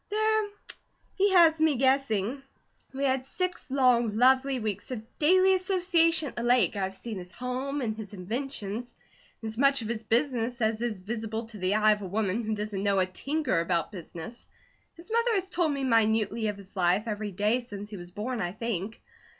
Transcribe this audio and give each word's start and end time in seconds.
"There 0.09 0.47
he 1.13 1.31
has 1.33 1.59
me 1.59 1.75
guessing. 1.75 2.41
We 2.91 3.03
had 3.03 3.23
six, 3.23 3.69
long, 3.69 4.17
lovely 4.17 4.59
weeks 4.59 4.89
of 4.89 5.03
daily 5.19 5.53
association 5.53 6.29
at 6.29 6.35
the 6.35 6.41
lake, 6.41 6.75
I've 6.75 6.95
seen 6.95 7.19
his 7.19 7.31
home, 7.31 7.81
and 7.81 7.95
his 7.95 8.11
inventions, 8.11 8.95
and 9.43 9.47
as 9.49 9.59
much 9.59 9.83
of 9.83 9.87
his 9.89 10.01
business 10.03 10.59
as 10.59 10.81
is 10.81 10.97
visible 10.97 11.45
to 11.49 11.59
the 11.59 11.75
eye 11.75 11.91
of 11.91 12.01
a 12.01 12.07
woman 12.07 12.43
who 12.43 12.55
doesn't 12.55 12.81
know 12.81 12.97
a 12.97 13.05
tinker 13.05 13.59
about 13.59 13.91
business. 13.91 14.47
His 14.95 15.11
mother 15.11 15.33
has 15.35 15.51
told 15.51 15.71
me 15.71 15.83
minutely 15.83 16.47
of 16.47 16.57
his 16.57 16.75
life, 16.75 17.03
every 17.05 17.29
day 17.31 17.59
since 17.59 17.91
he 17.91 17.97
was 17.97 18.09
born, 18.09 18.41
I 18.41 18.53
think. 18.53 18.99